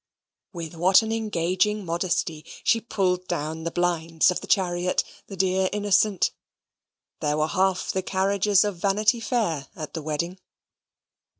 [0.51, 5.69] With what an engaging modesty she pulled down the blinds of the chariot the dear
[5.71, 6.31] innocent!
[7.19, 10.39] There were half the carriages of Vanity Fair at the wedding.